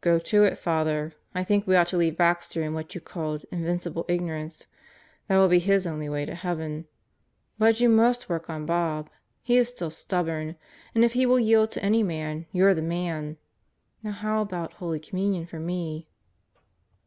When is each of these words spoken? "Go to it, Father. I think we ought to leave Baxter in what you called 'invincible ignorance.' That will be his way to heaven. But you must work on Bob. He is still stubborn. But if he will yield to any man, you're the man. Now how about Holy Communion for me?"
"Go 0.00 0.18
to 0.18 0.42
it, 0.44 0.56
Father. 0.56 1.12
I 1.34 1.44
think 1.44 1.66
we 1.66 1.76
ought 1.76 1.88
to 1.88 1.98
leave 1.98 2.16
Baxter 2.16 2.62
in 2.62 2.72
what 2.72 2.94
you 2.94 3.00
called 3.02 3.44
'invincible 3.52 4.06
ignorance.' 4.08 4.66
That 5.28 5.36
will 5.36 5.48
be 5.48 5.58
his 5.58 5.86
way 5.86 6.24
to 6.24 6.34
heaven. 6.34 6.86
But 7.58 7.78
you 7.78 7.90
must 7.90 8.30
work 8.30 8.48
on 8.48 8.64
Bob. 8.64 9.10
He 9.42 9.58
is 9.58 9.68
still 9.68 9.90
stubborn. 9.90 10.56
But 10.94 11.02
if 11.02 11.12
he 11.12 11.26
will 11.26 11.38
yield 11.38 11.72
to 11.72 11.84
any 11.84 12.02
man, 12.02 12.46
you're 12.52 12.72
the 12.72 12.80
man. 12.80 13.36
Now 14.02 14.12
how 14.12 14.40
about 14.40 14.72
Holy 14.80 14.98
Communion 14.98 15.44
for 15.44 15.58
me?" 15.60 16.08